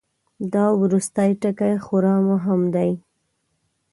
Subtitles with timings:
[0.53, 2.91] دا وروستی ټکی خورا مهم دی.